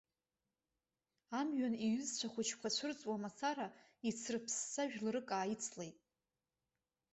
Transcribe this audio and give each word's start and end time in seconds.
Амҩан 1.39 1.75
иҩызцәа 1.85 2.27
хәыҷқәа 2.33 2.69
цәырҵуа 2.75 3.21
мацара, 3.23 3.67
ицрыԥсса 4.09 4.83
жәларык 4.91 5.29
ааицлеит. 5.37 5.97